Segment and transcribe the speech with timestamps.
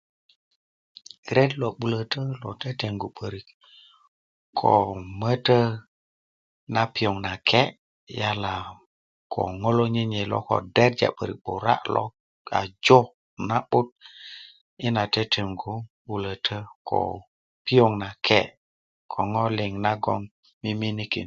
[1.35, 3.47] ret lo 'bulötö lo tetengu 'börik
[4.59, 4.73] ko
[5.19, 5.59] mötö
[6.73, 7.61] na piöŋ nake
[8.19, 8.53] yala
[9.33, 9.41] ko
[9.77, 12.03] lo nyönyöyi ko derja 'börik 'bura lo
[12.47, 12.99] ko jo
[13.47, 13.87] na'but
[14.81, 15.73] yi na tetengu
[16.05, 16.55] 'bulötö
[16.89, 16.99] ko
[17.65, 18.39] piöŋ nake
[19.11, 20.21] ko ŋo liŋ nagon
[20.61, 21.19] mimiinikin